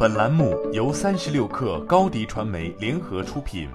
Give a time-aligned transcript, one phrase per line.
[0.00, 3.68] 本栏目由三十六氪高低传媒联合出品。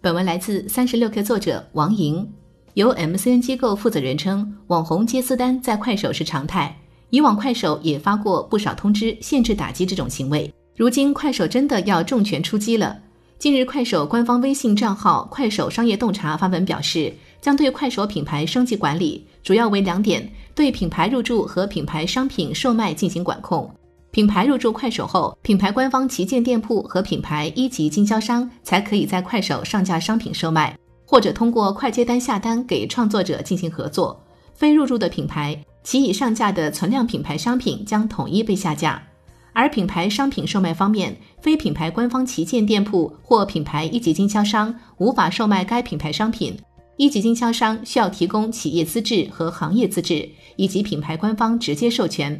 [0.00, 2.32] 本文来自三十六氪作者王莹。
[2.74, 6.78] 由 MCN 机构负责人称，网红接私单在快手是常态。
[7.10, 10.48] 以往快手也发过不少通知，限制打击这种行为。
[10.76, 12.96] 如今快手真的要重拳出击了。
[13.40, 23.70] 近日，快手官方微信账号“快手商业洞察”发文表示，将对快手品牌升级管理，主要为两点：对品牌入驻和品牌商品售卖进行管控。
[24.10, 34.18] 品牌入驻快手后，品牌官方旗舰店铺和品牌一级经销商才可以在快手上架商品售卖，或者通过快接单下单给创作者进行合作。
[34.54, 39.02] 非入驻的品牌，其已上架的存量品牌商品将统一被下架。
[39.52, 46.56] 而品牌商品售卖方面，非品牌官方旗舰店铺或品牌一级经销商无法售卖该品牌商品。
[46.96, 52.38] 一级经销商需要提供企业资质和行业资质，以及品牌官方直接授权。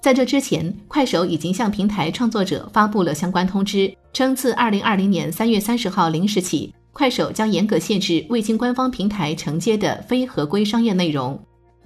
[0.00, 11.38] 在这之前，快手已经向平台创作者发布了相关通知，称自二零二零年三月三十号零时起，快手将严格限制未经官方平台承接的非合规商业内容。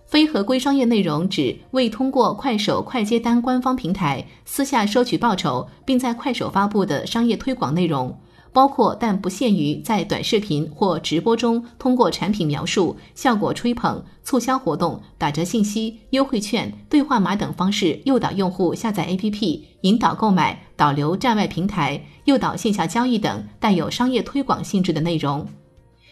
[0.07, 8.17] 非合规商业内容指未通过快手快接单官方平台私下收取报酬，并在快手发布的商业推广内容，
[8.55, 25.45] 包括但不限于在短视频或直播中通过产品描述、效果吹捧、促销活动、打折信息、优惠券、兑换码等方式诱导用户下载 APP、引导购买、导流站外平台、诱导线下交易等带有商业推广性质的内容。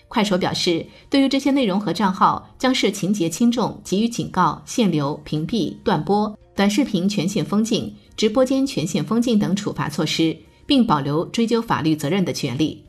[0.08, 12.84] 快手表示，对于这些内容和账号，将视情节轻重给予警告、限流、屏蔽、断播，短视频全线封禁，直播间全线封禁等处罚措施，并保留追究法律责任的权利。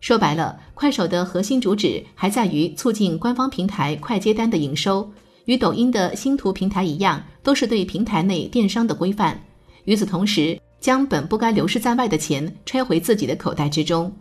[0.00, 5.10] 说白了，快手的核心主旨还在于促进官方平台快接单的营收，
[5.46, 9.40] 与抖音的星图平台一样，都是对平台内电商的规范。
[9.84, 14.12] 与此同时，将本不该流失在外的钱揣回自己的口袋之中。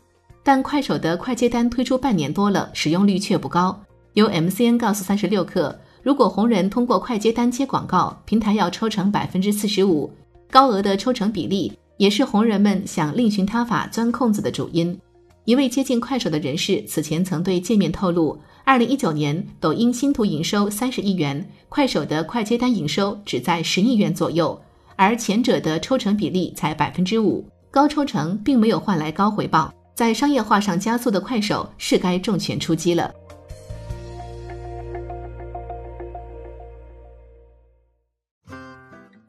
[0.42, 3.78] 但快手的快接单推出半年多了，使用率却不高。
[4.14, 10.14] 由 MCN 告诉三十六氪，如果红人通过快接单接广告，平台要抽成百分之四十五，
[10.52, 15.00] 高额的抽成比例也是红人们想另寻他法钻空子的主因。
[15.46, 24.58] 一位接近快手的人士此前曾对界面透露，二零一九年抖音新图营收三十亿元，快手的快接单营收只在十亿元左右，
[24.96, 29.74] 而前者的抽成比例才百分之五，高抽成并没有换来高回报。
[29.94, 33.14] 在商业化上加速的快手是该重拳出击了。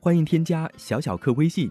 [0.01, 1.71] 欢迎添加小小客微信